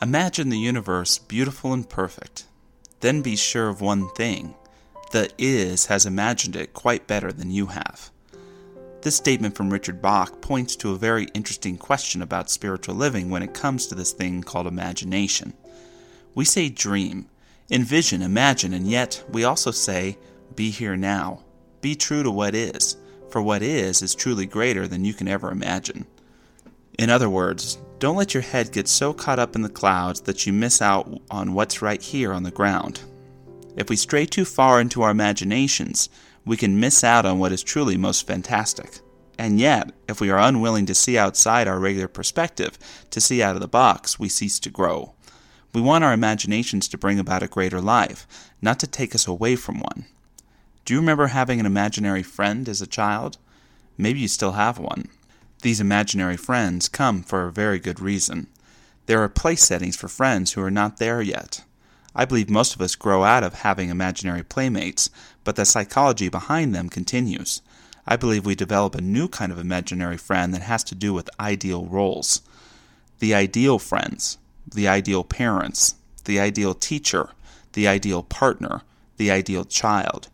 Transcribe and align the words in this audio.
Imagine 0.00 0.48
the 0.48 0.58
universe 0.58 1.18
beautiful 1.18 1.72
and 1.72 1.88
perfect. 1.88 2.44
Then 3.00 3.20
be 3.20 3.34
sure 3.34 3.68
of 3.68 3.80
one 3.80 4.08
thing 4.10 4.54
the 5.10 5.28
is 5.38 5.86
has 5.86 6.06
imagined 6.06 6.54
it 6.54 6.72
quite 6.72 7.08
better 7.08 7.32
than 7.32 7.50
you 7.50 7.66
have. 7.66 8.10
This 9.02 9.16
statement 9.16 9.56
from 9.56 9.70
Richard 9.70 10.00
Bach 10.00 10.40
points 10.40 10.76
to 10.76 10.92
a 10.92 10.98
very 10.98 11.24
interesting 11.34 11.76
question 11.76 12.22
about 12.22 12.48
spiritual 12.48 12.94
living 12.94 13.28
when 13.28 13.42
it 13.42 13.54
comes 13.54 13.88
to 13.88 13.96
this 13.96 14.12
thing 14.12 14.44
called 14.44 14.68
imagination. 14.68 15.52
We 16.32 16.44
say 16.44 16.68
dream, 16.68 17.26
envision, 17.68 18.22
imagine, 18.22 18.74
and 18.74 18.86
yet 18.86 19.24
we 19.28 19.42
also 19.42 19.72
say 19.72 20.16
be 20.54 20.70
here 20.70 20.96
now. 20.96 21.42
Be 21.80 21.96
true 21.96 22.22
to 22.22 22.30
what 22.30 22.54
is, 22.54 22.96
for 23.30 23.42
what 23.42 23.62
is 23.62 24.00
is 24.00 24.14
truly 24.14 24.46
greater 24.46 24.86
than 24.86 25.04
you 25.04 25.12
can 25.12 25.26
ever 25.26 25.50
imagine. 25.50 26.06
In 26.98 27.10
other 27.10 27.30
words, 27.30 27.78
don't 28.00 28.16
let 28.16 28.34
your 28.34 28.42
head 28.42 28.72
get 28.72 28.88
so 28.88 29.12
caught 29.12 29.38
up 29.38 29.54
in 29.54 29.62
the 29.62 29.68
clouds 29.68 30.20
that 30.22 30.46
you 30.46 30.52
miss 30.52 30.82
out 30.82 31.20
on 31.30 31.54
what's 31.54 31.80
right 31.80 32.02
here 32.02 32.32
on 32.32 32.42
the 32.42 32.50
ground. 32.50 33.00
If 33.76 33.88
we 33.88 33.94
stray 33.94 34.26
too 34.26 34.44
far 34.44 34.80
into 34.80 35.02
our 35.02 35.12
imaginations, 35.12 36.08
we 36.44 36.56
can 36.56 36.80
miss 36.80 37.04
out 37.04 37.24
on 37.24 37.38
what 37.38 37.52
is 37.52 37.62
truly 37.62 37.96
most 37.96 38.26
fantastic. 38.26 38.98
And 39.38 39.60
yet, 39.60 39.92
if 40.08 40.20
we 40.20 40.30
are 40.30 40.38
unwilling 40.40 40.86
to 40.86 40.94
see 40.94 41.16
outside 41.16 41.68
our 41.68 41.78
regular 41.78 42.08
perspective, 42.08 42.76
to 43.10 43.20
see 43.20 43.40
out 43.40 43.54
of 43.54 43.60
the 43.60 43.68
box, 43.68 44.18
we 44.18 44.28
cease 44.28 44.58
to 44.60 44.70
grow. 44.70 45.14
We 45.72 45.80
want 45.80 46.02
our 46.02 46.12
imaginations 46.12 46.88
to 46.88 46.98
bring 46.98 47.20
about 47.20 47.44
a 47.44 47.48
greater 47.48 47.80
life, 47.80 48.26
not 48.60 48.80
to 48.80 48.88
take 48.88 49.14
us 49.14 49.28
away 49.28 49.54
from 49.54 49.78
one. 49.78 50.06
Do 50.84 50.94
you 50.94 51.00
remember 51.00 51.28
having 51.28 51.60
an 51.60 51.66
imaginary 51.66 52.24
friend 52.24 52.68
as 52.68 52.82
a 52.82 52.86
child? 52.86 53.38
Maybe 53.96 54.18
you 54.18 54.28
still 54.28 54.52
have 54.52 54.78
one. 54.78 55.08
These 55.62 55.80
imaginary 55.80 56.36
friends 56.36 56.88
come 56.88 57.22
for 57.22 57.46
a 57.46 57.52
very 57.52 57.78
good 57.78 58.00
reason. 58.00 58.46
There 59.06 59.20
are 59.22 59.28
place 59.28 59.64
settings 59.64 59.96
for 59.96 60.08
friends 60.08 60.52
who 60.52 60.62
are 60.62 60.70
not 60.70 60.98
there 60.98 61.20
yet. 61.20 61.64
I 62.14 62.24
believe 62.24 62.48
most 62.48 62.74
of 62.74 62.80
us 62.80 62.94
grow 62.94 63.24
out 63.24 63.42
of 63.42 63.54
having 63.54 63.90
imaginary 63.90 64.42
playmates, 64.42 65.10
but 65.44 65.56
the 65.56 65.64
psychology 65.64 66.28
behind 66.28 66.74
them 66.74 66.88
continues. 66.88 67.60
I 68.06 68.16
believe 68.16 68.46
we 68.46 68.54
develop 68.54 68.94
a 68.94 69.00
new 69.00 69.28
kind 69.28 69.52
of 69.52 69.58
imaginary 69.58 70.16
friend 70.16 70.54
that 70.54 70.62
has 70.62 70.84
to 70.84 70.94
do 70.94 71.12
with 71.12 71.28
ideal 71.38 71.86
roles. 71.86 72.40
The 73.18 73.34
ideal 73.34 73.78
friends, 73.78 74.38
the 74.66 74.88
ideal 74.88 75.24
parents, 75.24 75.96
the 76.24 76.38
ideal 76.38 76.74
teacher, 76.74 77.30
the 77.72 77.88
ideal 77.88 78.22
partner, 78.22 78.82
the 79.16 79.30
ideal 79.30 79.64
child. 79.64 80.28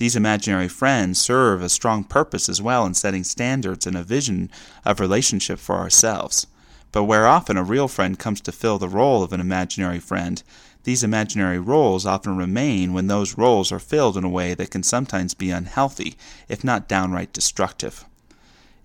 These 0.00 0.16
imaginary 0.16 0.68
friends 0.68 1.18
serve 1.18 1.60
a 1.60 1.68
strong 1.68 2.04
purpose 2.04 2.48
as 2.48 2.62
well 2.62 2.86
in 2.86 2.94
setting 2.94 3.22
standards 3.22 3.86
and 3.86 3.94
a 3.94 4.02
vision 4.02 4.50
of 4.82 4.98
relationship 4.98 5.58
for 5.58 5.76
ourselves. 5.76 6.46
But 6.90 7.04
where 7.04 7.26
often 7.26 7.58
a 7.58 7.62
real 7.62 7.86
friend 7.86 8.18
comes 8.18 8.40
to 8.40 8.50
fill 8.50 8.78
the 8.78 8.88
role 8.88 9.22
of 9.22 9.34
an 9.34 9.42
imaginary 9.42 9.98
friend, 9.98 10.42
these 10.84 11.04
imaginary 11.04 11.58
roles 11.58 12.06
often 12.06 12.38
remain 12.38 12.94
when 12.94 13.08
those 13.08 13.36
roles 13.36 13.70
are 13.70 13.78
filled 13.78 14.16
in 14.16 14.24
a 14.24 14.30
way 14.30 14.54
that 14.54 14.70
can 14.70 14.82
sometimes 14.82 15.34
be 15.34 15.50
unhealthy, 15.50 16.16
if 16.48 16.64
not 16.64 16.88
downright 16.88 17.34
destructive. 17.34 18.06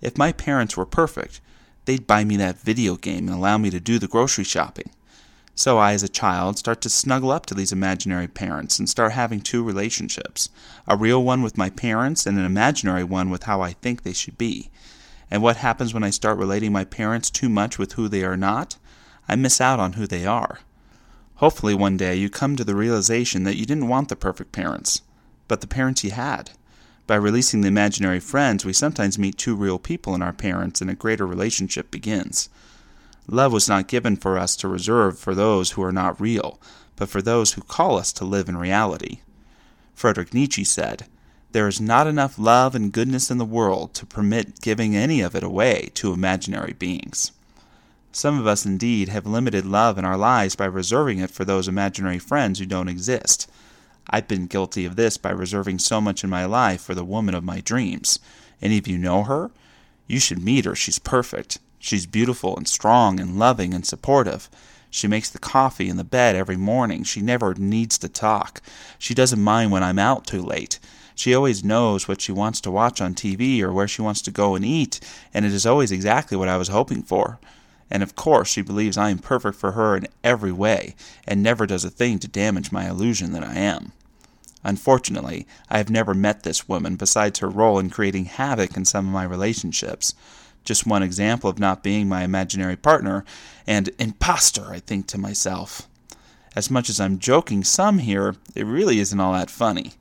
If 0.01 0.17
my 0.17 0.33
parents 0.33 0.75
were 0.75 0.85
perfect, 0.85 1.39
they'd 1.85 2.05
buy 2.05 2.25
me 2.25 2.35
that 2.35 2.59
video 2.59 2.97
game 2.97 3.29
and 3.29 3.37
allow 3.37 3.57
me 3.57 3.69
to 3.69 3.79
do 3.79 3.99
the 3.99 4.09
grocery 4.09 4.43
shopping. 4.43 4.89
So 5.57 5.77
I, 5.77 5.93
as 5.93 6.03
a 6.03 6.09
child, 6.09 6.57
start 6.57 6.81
to 6.81 6.89
snuggle 6.89 7.31
up 7.31 7.45
to 7.45 7.53
these 7.53 7.71
imaginary 7.71 8.27
parents 8.27 8.77
and 8.77 8.89
start 8.89 9.13
having 9.13 9.39
two 9.39 9.63
relationships 9.63 10.49
a 10.85 10.97
real 10.97 11.23
one 11.23 11.41
with 11.41 11.57
my 11.57 11.69
parents 11.69 12.25
and 12.25 12.37
an 12.37 12.43
imaginary 12.43 13.05
one 13.05 13.29
with 13.29 13.43
how 13.43 13.61
I 13.61 13.71
think 13.71 14.03
they 14.03 14.11
should 14.11 14.37
be. 14.37 14.69
And 15.31 15.41
what 15.41 15.57
happens 15.57 15.93
when 15.93 16.03
I 16.03 16.09
start 16.09 16.37
relating 16.37 16.73
my 16.73 16.83
parents 16.83 17.29
too 17.29 17.47
much 17.47 17.79
with 17.79 17.93
who 17.93 18.09
they 18.09 18.25
are 18.25 18.35
not? 18.35 18.77
I 19.29 19.37
miss 19.37 19.61
out 19.61 19.79
on 19.79 19.93
who 19.93 20.05
they 20.05 20.25
are. 20.25 20.59
Hopefully, 21.35 21.73
one 21.73 21.95
day 21.95 22.15
you 22.15 22.29
come 22.29 22.57
to 22.57 22.65
the 22.65 22.75
realization 22.75 23.43
that 23.43 23.55
you 23.55 23.65
didn't 23.65 23.87
want 23.87 24.09
the 24.09 24.15
perfect 24.17 24.51
parents, 24.51 25.01
but 25.47 25.61
the 25.61 25.67
parents 25.67 26.03
you 26.03 26.11
had. 26.11 26.51
By 27.07 27.15
releasing 27.15 27.61
the 27.61 27.69
imaginary 27.69 28.19
friends, 28.19 28.65
we 28.65 28.73
sometimes 28.73 29.17
meet 29.17 29.37
two 29.37 29.55
real 29.55 29.79
people 29.79 30.15
in 30.15 30.21
our 30.21 30.33
parents 30.33 30.81
and 30.81 30.89
a 30.89 30.95
greater 30.95 31.25
relationship 31.25 31.91
begins. 31.91 32.49
Love 33.27 33.51
was 33.51 33.67
not 33.67 33.87
given 33.87 34.15
for 34.15 34.37
us 34.37 34.55
to 34.55 34.67
reserve 34.67 35.17
for 35.17 35.33
those 35.33 35.71
who 35.71 35.83
are 35.83 35.91
not 35.91 36.19
real, 36.21 36.59
but 36.95 37.09
for 37.09 37.21
those 37.21 37.53
who 37.53 37.61
call 37.61 37.97
us 37.97 38.13
to 38.13 38.25
live 38.25 38.47
in 38.47 38.57
reality. 38.57 39.19
Frederick 39.93 40.33
Nietzsche 40.33 40.63
said, 40.63 41.07
There 41.51 41.67
is 41.67 41.81
not 41.81 42.07
enough 42.07 42.37
love 42.37 42.75
and 42.75 42.91
goodness 42.91 43.31
in 43.31 43.37
the 43.37 43.45
world 43.45 43.93
to 43.95 44.05
permit 44.05 44.61
giving 44.61 44.95
any 44.95 45.21
of 45.21 45.35
it 45.35 45.43
away 45.43 45.89
to 45.95 46.13
imaginary 46.13 46.73
beings. 46.73 47.31
Some 48.11 48.39
of 48.39 48.47
us 48.47 48.65
indeed 48.65 49.09
have 49.09 49.25
limited 49.25 49.65
love 49.65 49.97
in 49.97 50.05
our 50.05 50.17
lives 50.17 50.55
by 50.55 50.65
reserving 50.65 51.19
it 51.19 51.31
for 51.31 51.43
those 51.43 51.67
imaginary 51.67 52.19
friends 52.19 52.59
who 52.59 52.65
don't 52.65 52.87
exist. 52.87 53.49
I've 54.09 54.27
been 54.27 54.47
guilty 54.47 54.85
of 54.85 54.95
this 54.95 55.17
by 55.17 55.31
reserving 55.31 55.79
so 55.79 55.99
much 55.99 56.23
in 56.23 56.29
my 56.29 56.45
life 56.45 56.81
for 56.81 56.93
the 56.93 57.03
woman 57.03 57.35
of 57.35 57.43
my 57.43 57.59
dreams. 57.59 58.19
Any 58.61 58.77
of 58.77 58.87
you 58.87 58.97
know 58.97 59.23
her? 59.23 59.51
You 60.07 60.19
should 60.19 60.41
meet 60.41 60.65
her. 60.65 60.75
She's 60.75 60.99
perfect. 60.99 61.57
She's 61.85 62.07
beautiful 62.07 62.57
and 62.57 62.67
strong 62.67 63.19
and 63.19 63.37
loving 63.37 63.71
and 63.75 63.85
supportive. 63.85 64.49
She 64.89 65.07
makes 65.07 65.29
the 65.29 65.37
coffee 65.37 65.87
in 65.87 65.97
the 65.97 66.03
bed 66.03 66.35
every 66.35 66.57
morning. 66.57 67.03
She 67.03 67.21
never 67.21 67.53
needs 67.53 67.99
to 67.99 68.09
talk. 68.09 68.59
She 68.97 69.13
doesn't 69.13 69.39
mind 69.39 69.71
when 69.71 69.83
I'm 69.83 69.99
out 69.99 70.25
too 70.25 70.41
late. 70.41 70.79
She 71.13 71.35
always 71.35 71.63
knows 71.63 72.07
what 72.07 72.21
she 72.21 72.31
wants 72.31 72.59
to 72.61 72.71
watch 72.71 73.01
on 73.01 73.13
TV 73.13 73.61
or 73.61 73.71
where 73.71 73.87
she 73.87 74.01
wants 74.01 74.23
to 74.23 74.31
go 74.31 74.55
and 74.55 74.65
eat, 74.65 74.99
and 75.31 75.45
it 75.45 75.53
is 75.53 75.67
always 75.67 75.91
exactly 75.91 76.35
what 76.35 76.49
I 76.49 76.57
was 76.57 76.69
hoping 76.69 77.03
for 77.03 77.39
and 77.91 78.01
of 78.01 78.15
course 78.15 78.47
she 78.47 78.63
believes 78.63 78.97
I 78.97 79.11
am 79.11 79.19
perfect 79.19 79.57
for 79.57 79.73
her 79.73 79.95
in 79.95 80.07
every 80.23 80.51
way, 80.51 80.95
and 81.27 81.43
never 81.43 81.67
does 81.67 81.85
a 81.85 81.89
thing 81.91 82.17
to 82.19 82.27
damage 82.27 82.71
my 82.71 82.89
illusion 82.89 83.31
that 83.33 83.43
I 83.43 83.53
am. 83.53 83.91
Unfortunately, 84.63 85.45
I 85.69 85.77
have 85.77 85.91
never 85.91 86.15
met 86.15 86.41
this 86.41 86.67
woman 86.67 86.95
besides 86.95 87.39
her 87.39 87.49
role 87.49 87.77
in 87.77 87.91
creating 87.91 88.25
havoc 88.25 88.75
in 88.75 88.85
some 88.85 89.05
of 89.05 89.13
my 89.13 89.23
relationships. 89.23 90.15
Just 90.65 90.85
one 90.85 91.03
example 91.03 91.49
of 91.49 91.59
not 91.59 91.83
being 91.83 92.09
my 92.09 92.23
imaginary 92.23 92.75
partner, 92.75 93.23
and 93.65 93.89
impostor, 93.99 94.71
I 94.71 94.79
think 94.79 95.07
to 95.07 95.17
myself. 95.17 95.87
As 96.55 96.71
much 96.71 96.89
as 96.89 96.99
I'm 96.99 97.19
joking 97.19 97.63
some 97.63 97.99
here, 97.99 98.35
it 98.55 98.65
really 98.65 98.99
isn't 98.99 99.19
all 99.19 99.33
that 99.33 99.49
funny. 99.49 99.93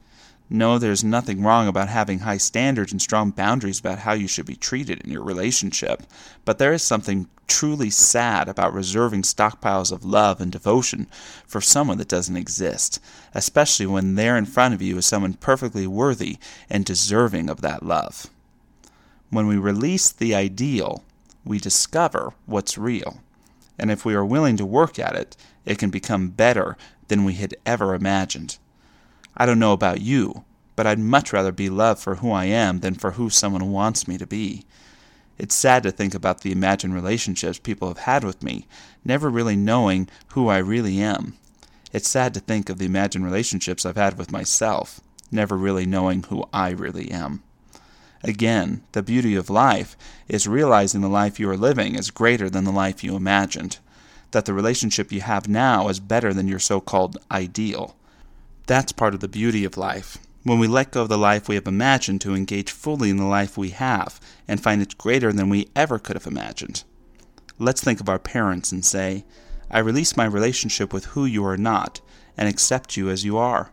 No, 0.50 0.78
there's 0.78 1.02
nothing 1.02 1.42
wrong 1.42 1.68
about 1.68 1.88
having 1.88 2.20
high 2.20 2.36
standards 2.36 2.92
and 2.92 3.00
strong 3.00 3.30
boundaries 3.30 3.80
about 3.80 4.00
how 4.00 4.12
you 4.12 4.28
should 4.28 4.46
be 4.46 4.56
treated 4.56 5.00
in 5.00 5.10
your 5.10 5.22
relationship, 5.22 6.02
but 6.44 6.58
there 6.58 6.72
is 6.72 6.82
something 6.82 7.28
truly 7.46 7.90
sad 7.90 8.48
about 8.48 8.74
reserving 8.74 9.22
stockpiles 9.22 9.90
of 9.90 10.04
love 10.04 10.40
and 10.40 10.52
devotion 10.52 11.06
for 11.46 11.60
someone 11.60 11.98
that 11.98 12.08
doesn't 12.08 12.36
exist, 12.36 13.00
especially 13.34 13.86
when 13.86 14.14
there 14.14 14.36
in 14.36 14.46
front 14.46 14.74
of 14.74 14.82
you 14.82 14.96
is 14.98 15.06
someone 15.06 15.34
perfectly 15.34 15.86
worthy 15.86 16.38
and 16.70 16.84
deserving 16.84 17.48
of 17.48 17.60
that 17.60 17.82
love. 17.82 18.30
When 19.34 19.48
we 19.48 19.56
release 19.56 20.12
the 20.12 20.32
ideal, 20.32 21.02
we 21.44 21.58
discover 21.58 22.34
what's 22.46 22.78
real. 22.78 23.18
And 23.76 23.90
if 23.90 24.04
we 24.04 24.14
are 24.14 24.24
willing 24.24 24.56
to 24.58 24.64
work 24.64 24.96
at 24.96 25.16
it, 25.16 25.36
it 25.64 25.76
can 25.76 25.90
become 25.90 26.28
better 26.28 26.76
than 27.08 27.24
we 27.24 27.34
had 27.34 27.56
ever 27.66 27.96
imagined. 27.96 28.58
I 29.36 29.44
don't 29.44 29.58
know 29.58 29.72
about 29.72 30.00
you, 30.00 30.44
but 30.76 30.86
I'd 30.86 31.00
much 31.00 31.32
rather 31.32 31.50
be 31.50 31.68
loved 31.68 32.00
for 32.00 32.14
who 32.14 32.30
I 32.30 32.44
am 32.44 32.78
than 32.78 32.94
for 32.94 33.10
who 33.10 33.28
someone 33.28 33.72
wants 33.72 34.06
me 34.06 34.18
to 34.18 34.26
be. 34.26 34.62
It's 35.36 35.56
sad 35.56 35.82
to 35.82 35.90
think 35.90 36.14
about 36.14 36.42
the 36.42 36.52
imagined 36.52 36.94
relationships 36.94 37.58
people 37.58 37.88
have 37.88 37.98
had 37.98 38.22
with 38.22 38.40
me, 38.40 38.68
never 39.04 39.28
really 39.28 39.56
knowing 39.56 40.08
who 40.28 40.46
I 40.46 40.58
really 40.58 41.00
am. 41.00 41.36
It's 41.92 42.08
sad 42.08 42.34
to 42.34 42.40
think 42.40 42.70
of 42.70 42.78
the 42.78 42.86
imagined 42.86 43.24
relationships 43.24 43.84
I've 43.84 43.96
had 43.96 44.16
with 44.16 44.30
myself, 44.30 45.00
never 45.32 45.56
really 45.56 45.86
knowing 45.86 46.22
who 46.22 46.44
I 46.52 46.70
really 46.70 47.10
am. 47.10 47.42
Again, 48.24 48.82
the 48.92 49.02
beauty 49.02 49.34
of 49.34 49.50
life 49.50 49.96
is 50.28 50.48
realizing 50.48 51.00
the 51.00 51.08
life 51.08 51.38
you 51.38 51.48
are 51.50 51.56
living 51.56 51.94
is 51.94 52.10
greater 52.10 52.50
than 52.50 52.64
the 52.64 52.72
life 52.72 53.04
you 53.04 53.14
imagined, 53.14 53.78
that 54.32 54.46
the 54.46 54.54
relationship 54.54 55.12
you 55.12 55.20
have 55.20 55.46
now 55.46 55.88
is 55.88 56.00
better 56.00 56.34
than 56.34 56.48
your 56.48 56.58
so 56.58 56.80
called 56.80 57.18
ideal 57.30 57.96
that's 58.66 58.92
part 58.92 59.14
of 59.14 59.20
the 59.20 59.28
beauty 59.28 59.64
of 59.64 59.76
life. 59.76 60.18
When 60.42 60.58
we 60.58 60.66
let 60.66 60.92
go 60.92 61.02
of 61.02 61.08
the 61.08 61.18
life 61.18 61.48
we 61.48 61.54
have 61.54 61.66
imagined 61.66 62.20
to 62.22 62.34
engage 62.34 62.70
fully 62.70 63.10
in 63.10 63.16
the 63.16 63.24
life 63.24 63.56
we 63.56 63.70
have 63.70 64.20
and 64.48 64.62
find 64.62 64.80
it 64.80 64.98
greater 64.98 65.32
than 65.32 65.48
we 65.48 65.68
ever 65.76 65.98
could 65.98 66.16
have 66.16 66.26
imagined. 66.26 66.84
Let's 67.58 67.82
think 67.82 68.00
of 68.00 68.08
our 68.08 68.18
parents 68.18 68.72
and 68.72 68.84
say, 68.84 69.24
I 69.70 69.78
release 69.78 70.16
my 70.16 70.24
relationship 70.24 70.92
with 70.92 71.06
who 71.06 71.24
you 71.24 71.44
are 71.44 71.56
not 71.56 72.00
and 72.36 72.48
accept 72.48 72.96
you 72.96 73.10
as 73.10 73.24
you 73.24 73.36
are. 73.36 73.70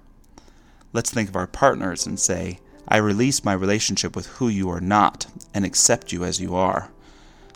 Let's 0.94 1.10
think 1.10 1.30
of 1.30 1.36
our 1.36 1.48
partners 1.48 2.06
and 2.06 2.20
say, 2.20 2.60
I 2.88 2.98
release 2.98 3.46
my 3.46 3.54
relationship 3.54 4.16
with 4.16 4.28
who 4.28 4.48
you 4.48 4.70
are 4.70 4.82
not 4.82 5.28
and 5.54 5.66
accept 5.66 6.12
you 6.12 6.24
as 6.24 6.40
you 6.40 6.56
are. 6.56 6.92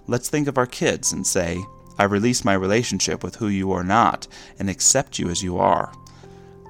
Let's 0.07 0.29
think 0.29 0.47
of 0.47 0.57
our 0.57 0.67
kids 0.67 1.11
and 1.11 1.25
say, 1.25 1.63
I 1.97 2.03
release 2.03 2.45
my 2.45 2.53
relationship 2.53 3.23
with 3.23 3.35
who 3.35 3.47
you 3.47 3.71
are 3.71 3.83
not 3.83 4.27
and 4.59 4.69
accept 4.69 5.17
you 5.17 5.29
as 5.29 5.41
you 5.41 5.57
are. 5.57 5.91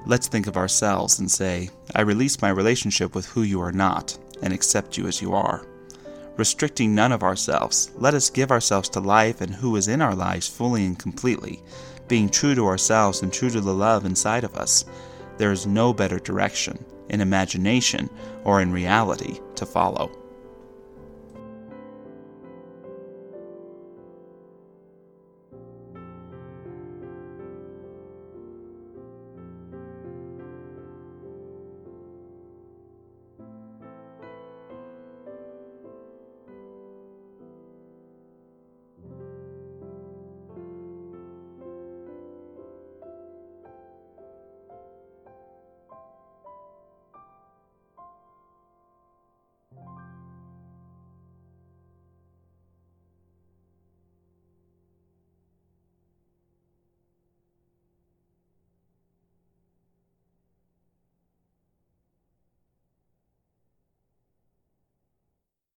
Let's 0.05 0.27
think 0.27 0.47
of 0.47 0.55
ourselves 0.55 1.19
and 1.19 1.29
say, 1.29 1.69
I 1.95 2.01
release 2.01 2.41
my 2.41 2.49
relationship 2.49 3.15
with 3.15 3.25
who 3.25 3.41
you 3.41 3.59
are 3.61 3.71
not 3.71 4.17
and 4.41 4.53
accept 4.53 4.97
you 4.97 5.07
as 5.07 5.21
you 5.21 5.33
are. 5.33 5.65
Restricting 6.37 6.93
none 6.93 7.11
of 7.11 7.23
ourselves, 7.23 7.91
let 7.95 8.13
us 8.13 8.29
give 8.29 8.51
ourselves 8.51 8.89
to 8.89 8.99
life 8.99 9.41
and 9.41 9.55
who 9.55 9.75
is 9.75 9.87
in 9.87 10.01
our 10.01 10.13
lives 10.13 10.47
fully 10.47 10.85
and 10.85 10.99
completely, 10.99 11.63
being 12.07 12.29
true 12.29 12.53
to 12.53 12.67
ourselves 12.67 13.21
and 13.21 13.33
true 13.33 13.49
to 13.49 13.61
the 13.61 13.73
love 13.73 14.05
inside 14.05 14.43
of 14.43 14.55
us, 14.55 14.85
there 15.37 15.51
is 15.51 15.65
no 15.65 15.93
better 15.93 16.19
direction, 16.19 16.83
in 17.09 17.21
imagination 17.21 18.09
or 18.43 18.61
in 18.61 18.71
reality, 18.71 19.39
to 19.55 19.65
follow. 19.65 20.11